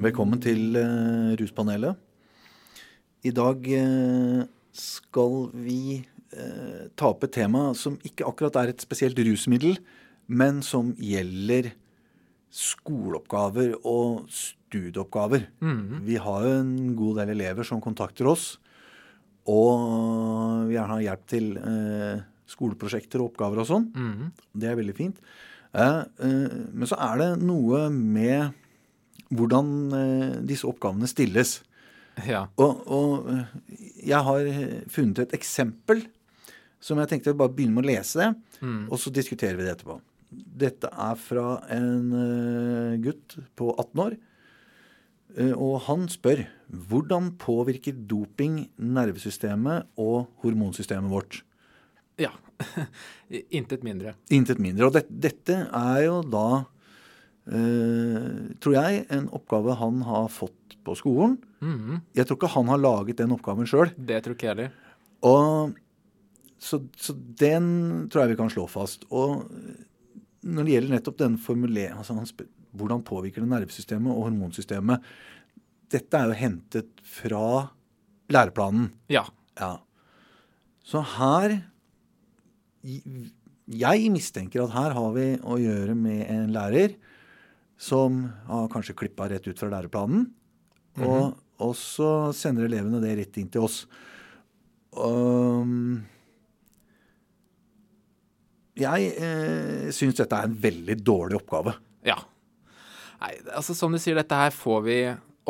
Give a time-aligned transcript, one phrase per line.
[0.00, 1.98] Velkommen til uh, Ruspanelet.
[3.28, 4.38] I dag uh,
[4.72, 9.76] skal vi uh, ta opp et tema som ikke akkurat er et spesielt rusmiddel,
[10.32, 11.74] men som gjelder
[12.48, 15.44] skoleoppgaver og studieoppgaver.
[15.60, 16.00] Mhm.
[16.08, 18.54] Vi har jo en god del elever som kontakter oss,
[19.44, 21.52] og vi gjerne har hjelp til
[22.50, 23.90] skoleprosjekter og oppgaver og sånn.
[23.92, 24.32] Mhm.
[24.56, 25.20] Det er veldig fint.
[25.70, 28.56] Eh, eh, men så er det noe med
[29.34, 31.60] hvordan eh, disse oppgavene stilles.
[32.26, 32.46] Ja.
[32.60, 33.44] Og, og eh,
[34.10, 34.48] jeg har
[34.92, 36.02] funnet et eksempel
[36.80, 38.90] som jeg tenkte bare begynne med å lese Mm.
[38.92, 39.94] og så diskuterer vi det etterpå.
[40.60, 44.16] Dette er fra en eh, gutt på 18 år.
[45.38, 51.40] eh, Og han spør hvordan påvirker doping nervesystemet og hormonsystemet vårt?
[52.20, 52.34] ja.
[53.56, 54.12] Intet mindre.
[54.28, 54.90] Intet mindre.
[54.90, 56.44] Og det, dette er jo da,
[57.48, 57.89] eh,
[58.60, 61.38] tror jeg, en oppgave han har fått på skolen.
[61.60, 62.00] Mhm.
[62.16, 63.92] Jeg tror ikke han har laget den oppgaven sjøl.
[63.96, 64.72] Det tror ikke jeg heller.
[65.26, 65.74] Og
[66.60, 69.04] så, så den tror jeg vi kan slå fast.
[69.10, 69.46] Og
[70.44, 75.02] når det gjelder nettopp denne formuleringen altså han spør, Hvordan påvirker det nervesystemet og hormonsystemet?
[75.90, 77.66] Dette er jo hentet fra
[78.30, 78.92] læreplanen.
[79.10, 79.24] Ja.
[79.58, 79.72] Ja.
[80.86, 81.56] Så her
[83.66, 86.94] Jeg mistenker at her har vi å gjøre med en lærer
[87.80, 90.26] som har kanskje klippa rett ut fra læreplanen.
[91.00, 93.84] Og, og så sender elevene det rett inn til oss.
[94.92, 96.02] Um,
[98.80, 101.74] jeg eh, syns dette er en veldig dårlig oppgave.
[102.06, 102.18] Ja.
[103.20, 104.98] Nei, altså som du sier, dette her får vi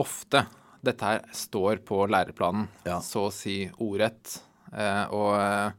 [0.00, 0.44] ofte.
[0.86, 2.98] Dette her står på læreplanen, Ja.
[3.04, 4.38] så å si ordrett.
[4.72, 5.72] Eh, og eh,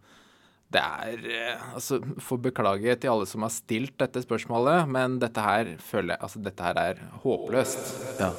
[0.72, 5.44] det er eh, Altså, får beklage til alle som har stilt dette spørsmålet, men dette
[5.44, 7.92] her føler jeg Altså, dette her er håpløst.
[8.22, 8.32] Ja.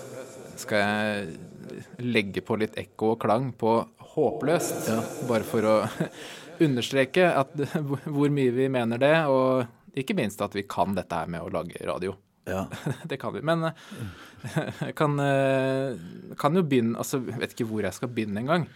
[0.62, 3.76] Skal jeg legge på litt ekko og klang på
[4.14, 4.90] håpløst?
[5.28, 5.76] Bare for å
[6.66, 7.54] understreke at,
[8.14, 11.52] hvor mye vi mener det, og ikke minst at vi kan dette her med å
[11.52, 12.14] lage radio.
[12.48, 12.66] ja.
[13.08, 13.42] Det kan vi.
[13.44, 15.96] Men eh, jeg kan, eh,
[16.40, 18.68] kan jo begynne Altså, jeg vet ikke hvor jeg skal begynne engang.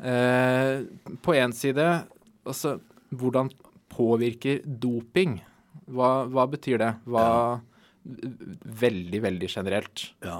[0.00, 0.86] Eh,
[1.22, 1.86] på én side,
[2.46, 2.78] altså
[3.10, 3.50] Hvordan
[3.90, 5.40] påvirker doping?
[5.90, 6.92] Hva, hva betyr det?
[7.10, 7.24] Hva
[8.00, 10.06] Veldig, veldig generelt.
[10.24, 10.38] Ja,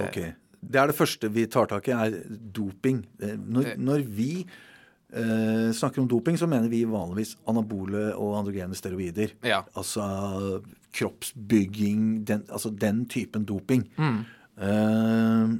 [0.00, 0.20] ok.
[0.64, 2.14] Det er det første vi tar tak i, er
[2.56, 3.02] doping.
[3.20, 8.78] Eh, Når, når vi eh, snakker om doping, så mener vi vanligvis anabole og androgene
[8.78, 9.34] steroider.
[9.44, 9.60] Ja.
[9.76, 10.62] Altså
[10.96, 13.84] kroppsbygging, den, altså den typen doping.
[14.00, 15.54] Eh,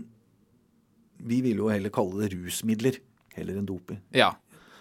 [1.24, 3.02] vi vil jo heller kalle det rusmidler
[3.34, 4.00] heller enn doping.
[4.14, 4.32] Ja.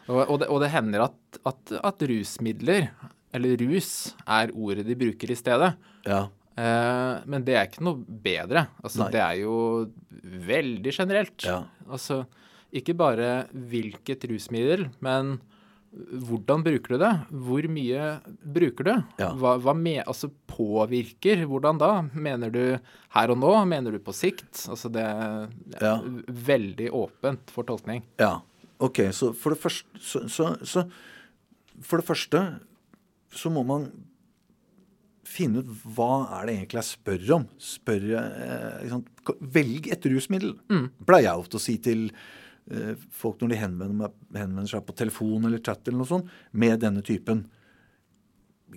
[0.10, 2.90] Og, og, det, og det hender at, at, at rusmidler,
[3.34, 3.92] eller rus,
[4.28, 5.72] er ordet de bruker i stedet.
[6.06, 6.26] Ja.
[6.60, 8.68] Eh, men det er ikke noe bedre.
[8.84, 9.12] Altså, Nei.
[9.16, 9.56] det er jo
[10.52, 11.48] veldig generelt.
[11.48, 11.64] Ja.
[11.90, 12.24] Altså,
[12.74, 15.38] ikke bare hvilket rusmiddel, men
[15.94, 17.12] hvordan bruker du det?
[17.46, 18.06] Hvor mye
[18.56, 18.94] bruker du?
[19.22, 19.28] Ja.
[19.38, 21.44] Hva, hva med, altså, påvirker?
[21.50, 21.90] Hvordan da?
[22.18, 22.62] Mener du
[23.14, 23.52] her og nå?
[23.70, 24.50] Mener du på sikt?
[24.74, 25.48] Altså, det er
[25.84, 25.96] Ja.
[26.50, 28.02] veldig åpent for tolkning.
[28.22, 28.40] Ja,
[28.88, 29.04] ok.
[29.16, 30.88] Så for det første så, så, så
[31.82, 32.42] For det første
[33.34, 33.88] så må man
[35.26, 37.48] finne ut hva er det egentlig jeg spør om.
[37.58, 39.10] Spør jeg sant?
[39.56, 40.54] Velg et rusmiddel,
[41.08, 42.06] pleier jeg ofte å si til
[42.70, 46.84] eh, folk når de henvender, henvender seg på telefon eller chat eller noe sånt, med
[46.84, 47.48] denne typen.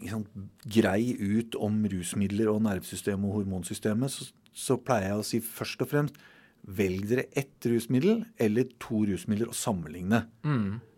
[0.09, 0.31] Sant?
[0.65, 5.85] Grei ut om rusmidler og nervesystemet og hormonsystemet, så, så pleier jeg å si først
[5.85, 6.25] og fremst
[6.67, 10.25] velg dere ett rusmiddel eller to rusmidler og sammenligne.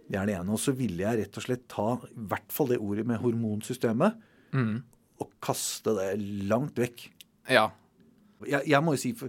[0.09, 0.55] Det er det ene.
[0.55, 4.17] Og så ville jeg rett og slett ta i hvert fall det ordet med hormonsystemet
[5.21, 6.11] og kaste det
[6.49, 7.11] langt vekk.
[7.51, 7.69] Ja.
[8.47, 9.29] Jeg, jeg må jo si for,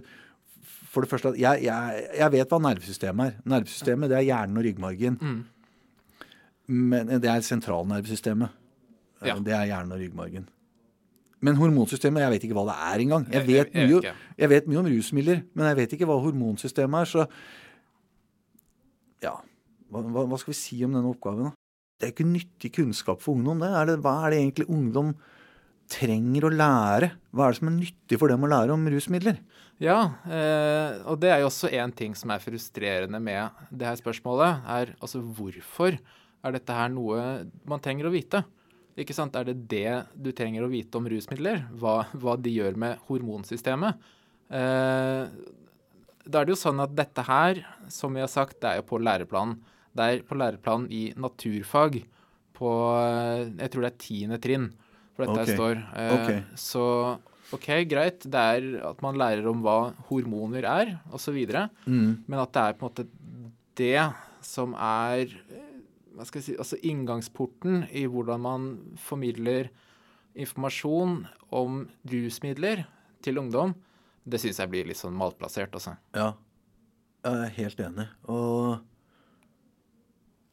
[0.90, 3.40] for det første at jeg, jeg, jeg vet hva nervesystemet er.
[3.44, 5.18] Nervesystemet det er hjernen og ryggmargen.
[6.70, 8.56] Men det er sentralnervesystemet.
[9.26, 9.36] Ja.
[9.36, 10.48] Det er hjernen og ryggmargen.
[11.42, 13.24] Men hormonsystemet, jeg vet ikke hva det er engang.
[13.32, 16.06] Jeg vet, jeg- jeg vet mye, jeg vet mye om rusmidler, men jeg vet ikke
[16.10, 17.08] hva hormonsystemet er.
[17.08, 17.26] Så
[19.24, 19.34] ja,
[19.90, 21.50] hva, hva, skal vi si om denne oppgaven?
[21.50, 21.52] da?
[22.00, 23.60] Det er ikke nyttig kunnskap for ungdom.
[23.60, 23.68] det.
[23.76, 25.14] Er det hva er det egentlig ungdom
[25.90, 27.10] trenger å lære?
[27.34, 29.40] Hva er det som er nyttig for dem å lære om rusmidler?
[29.80, 29.98] Ja,
[30.28, 34.60] eh, og det er jo også en ting som er frustrerende med det her spørsmålet,
[34.68, 35.96] er altså hvorfor
[36.44, 38.44] er dette her noe man trenger å vite?
[39.00, 39.36] Ikke sant?
[39.38, 41.64] Er det det du trenger å vite om rusmidler?
[41.80, 44.10] Hva, hva de gjør med hormonsystemet?
[44.50, 45.22] Eh,
[46.26, 47.62] da er det jo sånn at dette her,
[47.92, 49.58] som vi har sagt, det er jo på læreplanen.
[49.96, 52.02] Det er på læreplanen i naturfag
[52.54, 52.70] på
[53.00, 54.68] eh, Jeg tror det er tiende trinn.
[55.16, 55.56] For dette okay.
[55.56, 55.82] står.
[55.96, 56.42] Eh, okay.
[56.60, 56.84] Så
[57.56, 59.78] OK, greit, det er at man lærer om hva
[60.10, 61.40] hormoner er, osv.
[61.86, 62.20] Mm.
[62.28, 63.08] Men at det er på en måte
[63.80, 64.04] det
[64.44, 65.32] som er
[66.28, 68.68] si, altså inngangsporten i hvordan man
[69.00, 69.70] formidler
[70.38, 71.24] informasjon
[71.56, 72.84] om rusmidler
[73.24, 73.74] til ungdom,
[74.24, 75.96] det syns jeg blir litt sånn malplassert, altså.
[76.14, 76.32] Ja.
[77.24, 78.06] Jeg er helt enig.
[78.32, 78.78] Og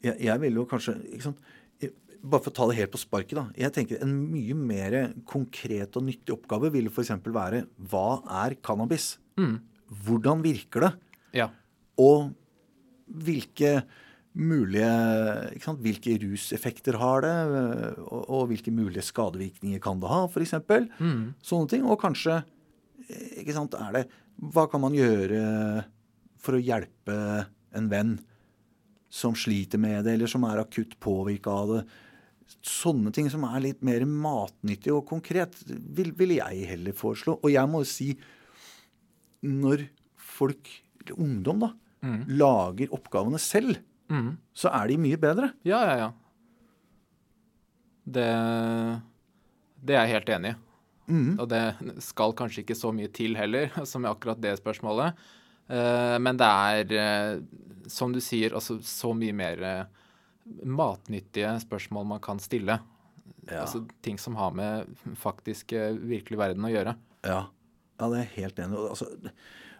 [0.04, 1.46] jeg, jeg vil jo kanskje ikke sant?
[2.18, 3.44] Bare for å ta det helt på sparket, da.
[3.54, 4.96] Jeg tenker En mye mer
[5.28, 7.14] konkret og nyttig oppgave ville f.eks.
[7.22, 7.62] være
[7.92, 8.08] hva
[8.42, 9.12] er cannabis?
[9.38, 10.92] Hvordan virker det?
[11.38, 11.46] Ja.
[12.02, 12.32] Og
[13.06, 13.78] hvilke
[14.38, 14.88] mulige
[15.56, 15.82] ikke sant?
[15.84, 17.34] Hvilke ruseffekter har det?
[18.04, 20.56] Og, og hvilke mulige skadevirkninger kan det ha, f.eks.?
[21.44, 21.86] Sånne ting.
[21.86, 24.04] Og kanskje eh, ikke sant, er det
[24.38, 25.84] Hva kan man gjøre
[26.38, 27.16] for å hjelpe
[27.74, 28.18] en venn
[29.10, 31.82] som sliter med det, eller som er akutt påvirka av det?
[32.64, 37.36] Sånne ting som er litt mer matnyttig og konkret, vil, vil jeg heller foreslå.
[37.42, 38.12] Og jeg må jo si,
[39.44, 39.84] når
[40.16, 40.70] folk,
[41.02, 41.72] eller ungdom, da,
[42.30, 43.80] lager oppgavene selv,
[44.56, 45.52] så er de mye bedre.
[45.68, 46.08] Ja, ja, ja.
[48.08, 48.28] Det,
[49.84, 50.58] det er jeg helt enig i.
[51.40, 51.62] Og det
[52.04, 55.16] skal kanskje ikke så mye til heller, som i akkurat det spørsmålet.
[55.68, 60.06] Eh, men det er, eh, som du sier, altså så mye mer eh,
[60.64, 62.78] matnyttige spørsmål man kan stille.
[63.48, 63.62] Ja.
[63.62, 66.96] Altså ting som har med faktisk virkelig verden å gjøre.
[67.24, 67.46] Ja,
[68.00, 68.76] ja det er jeg helt enig.
[68.76, 68.90] i.
[68.92, 69.08] Altså,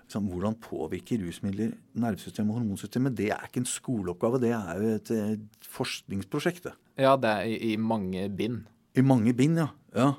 [0.09, 3.17] liksom, hvordan påvirker rusmidler nervesystemet og hormonsystemet?
[3.17, 6.71] Det er ikke en skoleoppgave, det er jo et, et forskningsprosjekt.
[6.99, 8.65] Ja, det er i, i mange bind.
[8.97, 9.69] I mange bind, ja.
[9.95, 10.15] ja.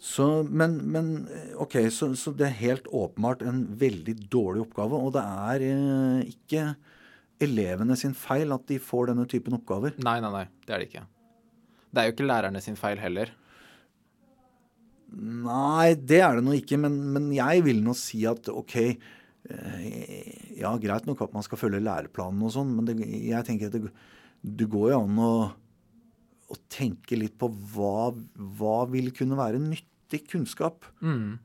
[0.00, 1.28] Så, men, men
[1.60, 4.98] ok, så, så det er helt åpenbart en veldig dårlig oppgave.
[4.98, 6.66] Og det er eh, ikke
[7.40, 9.94] elevene sin feil at de får denne typen oppgaver.
[10.02, 10.46] Nei, nei, nei.
[10.66, 11.04] Det er det ikke.
[11.90, 13.32] Det er jo ikke lærerne sin feil heller.
[15.10, 20.54] Nei, det er det nå ikke, men, men jeg vil nå si at ok eh,
[20.60, 22.94] Ja, greit nok at man skal følge læreplanen og sånn, men det,
[23.26, 23.90] jeg tenker at det,
[24.44, 25.32] det går jo an å,
[26.50, 28.12] å tenke litt på hva,
[28.60, 30.86] hva vil kunne være nyttig kunnskap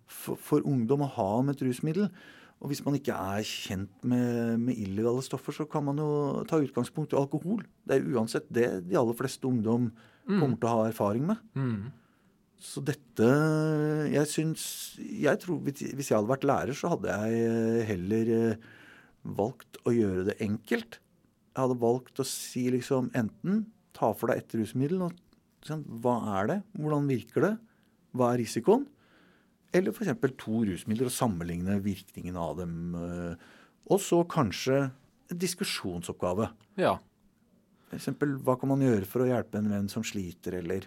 [0.05, 2.09] for, for ungdom å ha om et rusmiddel.
[2.63, 6.57] Og hvis man ikke er kjent med, med illegale stoffer, så kan man jo ta
[6.63, 7.65] utgangspunkt i alkohol.
[7.85, 9.89] Det er uansett det de aller fleste ungdom
[10.39, 11.41] kommer til å ha erfaring med.
[12.61, 13.25] Så dette
[14.13, 14.63] Jeg syns
[14.99, 18.65] Jeg tror hvis jeg hadde vært lærer, så hadde jeg eh, heller eh,
[19.25, 20.99] valgt å gjøre det enkelt.
[21.55, 23.65] Jeg hadde valgt å si liksom enten
[23.95, 25.15] ta for deg et rusmiddel og
[25.65, 26.59] sånn, Hva er det?
[26.77, 27.53] Hvordan virker det?
[28.15, 28.85] Hva er risikoen?
[29.75, 30.13] Eller f.eks.
[30.39, 32.75] to rusmidler og sammenligne virkningen av dem.
[32.95, 33.49] eh,
[33.91, 34.77] Og så kanskje
[35.31, 36.51] en diskusjonsoppgave.
[36.79, 36.95] Ja.
[37.95, 40.85] Eksempel, hva kan man gjøre for å hjelpe en venn som sliter, eller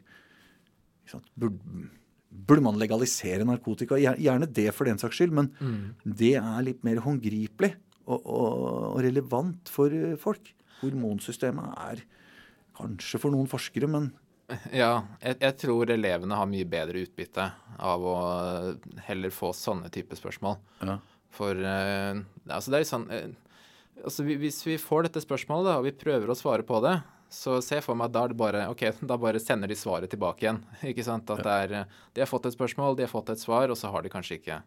[1.38, 3.96] burde, man legalisere narkotika?
[3.98, 5.50] Gjerne det for den saks skyld, men
[6.04, 7.74] det er litt mer håndgripelig
[8.06, 8.62] og, og,
[8.94, 10.52] og relevant for eh, folk.
[10.82, 12.04] Hormonsystemet er
[12.78, 14.10] kanskje for noen forskere, men
[14.72, 17.50] Ja, jeg, jeg tror elevene har mye bedre utbytte
[17.84, 18.14] av å
[19.08, 20.56] heller få sånne type spørsmål.
[20.86, 20.94] Ja.
[21.36, 23.26] For eh, altså det er sånn eh,
[24.04, 26.94] altså vi- Hvis vi får dette spørsmålet, da, og vi prøver å svare på det,
[27.30, 29.76] så ser jeg for meg at da er det bare OK, da bare sender de
[29.76, 30.62] svaret tilbake igjen.
[30.90, 31.28] Ikke sant?
[31.30, 33.76] At det er eh, De har fått et spørsmål, de har fått et svar, og
[33.78, 34.60] så har de kanskje ikke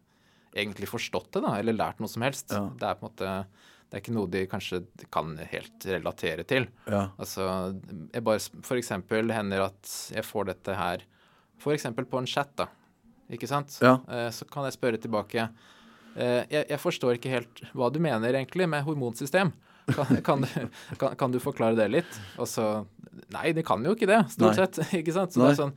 [0.54, 2.52] egentlig forstått det, da, eller lært noe som helst.
[2.52, 2.66] Ja.
[2.76, 3.34] Det er på en måte
[3.92, 6.68] Det er ikke noe de kanskje kan helt relatere til.
[6.88, 7.06] ja.
[7.20, 7.46] Altså,
[8.14, 11.04] jeg bare, for eksempel hender at jeg får dette her
[11.60, 12.66] For eksempel på en chat, da.
[13.32, 13.78] Ikke sant?
[13.84, 13.98] Ja.
[14.12, 15.50] Eh, Så kan jeg spørre tilbake.
[16.16, 19.52] eh, Jeg, jeg forstår ikke helt hva du mener egentlig med hormonsystem.
[19.96, 22.22] Kan, kan, du, kan, kan du forklare det litt?
[22.42, 22.86] Og så
[23.32, 24.66] Nei, de kan jo ikke det, stort Nei.
[24.66, 24.80] sett.
[25.02, 25.34] Ikke sant?
[25.36, 25.74] Så det er sånn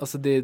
[0.00, 0.34] Altså, de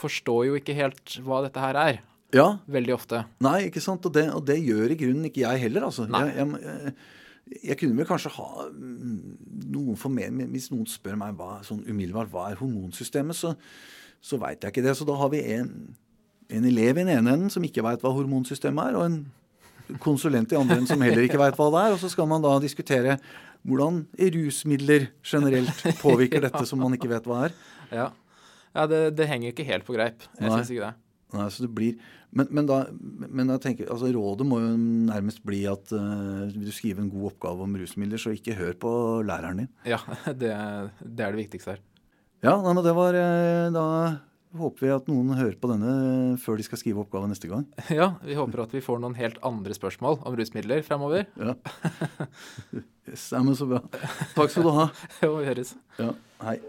[0.00, 1.98] forstår jo ikke helt hva dette her er.
[2.32, 2.46] ja.
[2.70, 3.24] Veldig ofte.
[3.44, 4.06] Nei, ikke sant?
[4.08, 6.06] Og det, og det gjør i grunnen ikke jeg heller, altså.
[6.08, 6.22] Nei.
[6.32, 6.94] Jeg, jeg,
[7.68, 9.34] jeg kunne vel kanskje ha noen
[9.70, 13.52] noen formen Hvis noen spør meg hva, sånn umiddelbart hva er hormonsystemet, så,
[14.24, 14.96] så veit jeg ikke det.
[14.98, 15.70] Så da har vi en,
[16.48, 19.20] en elev i den ene enden som ikke veit hva hormonsystemet er, og en
[20.02, 21.96] konsulent i andre enden som heller ikke veit hva det er.
[21.96, 23.18] Og så skal man da diskutere
[23.66, 24.04] hvordan
[24.36, 27.58] rusmidler generelt påvirker dette som man ikke vet hva er.
[27.90, 28.08] Ja,
[28.76, 30.24] ja det, det henger ikke helt på greip.
[30.38, 30.96] Jeg syns ikke det.
[31.30, 31.98] Nei, så det blir,
[32.34, 34.70] men, men, da, men da tenker, jeg, altså Rådet må jo
[35.06, 38.92] nærmest bli at uh, du skrive en god oppgave om rusmidler, så ikke hør på
[39.26, 39.70] læreren din.
[39.86, 40.00] Ja,
[40.40, 40.50] det,
[41.02, 41.84] det er det viktigste her.
[42.40, 43.84] Ja, nei, men det var eh, Da
[44.58, 45.92] håper vi at noen hører på denne
[46.42, 47.66] før de skal skrive oppgave neste gang.
[48.00, 51.28] Ja, vi håper at vi får noen helt andre spørsmål om rusmidler fremover.
[51.40, 51.56] Ja.
[53.10, 53.80] Yes, men så bra.
[54.36, 54.86] Takk skal du ha.
[55.24, 55.74] Jo, vi høres.
[55.98, 56.12] Ja,
[56.46, 56.60] hei.